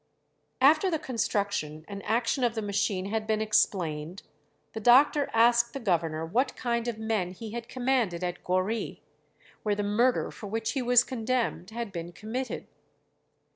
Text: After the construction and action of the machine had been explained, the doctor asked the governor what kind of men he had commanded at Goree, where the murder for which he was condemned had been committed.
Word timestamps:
After 0.61 0.89
the 0.89 0.97
construction 0.97 1.85
and 1.87 2.03
action 2.07 2.43
of 2.43 2.55
the 2.55 2.63
machine 2.63 3.05
had 3.11 3.27
been 3.27 3.39
explained, 3.39 4.23
the 4.73 4.79
doctor 4.79 5.29
asked 5.31 5.73
the 5.73 5.79
governor 5.79 6.25
what 6.25 6.55
kind 6.55 6.87
of 6.87 6.97
men 6.97 7.33
he 7.33 7.51
had 7.51 7.69
commanded 7.69 8.23
at 8.23 8.43
Goree, 8.43 9.03
where 9.61 9.75
the 9.75 9.83
murder 9.83 10.31
for 10.31 10.47
which 10.47 10.71
he 10.71 10.81
was 10.81 11.03
condemned 11.03 11.69
had 11.69 11.91
been 11.91 12.13
committed. 12.13 12.65